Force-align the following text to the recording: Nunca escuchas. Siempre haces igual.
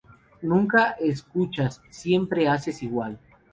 Nunca 0.41 0.93
escuchas. 0.93 1.79
Siempre 1.91 2.47
haces 2.47 2.81
igual. 2.81 3.19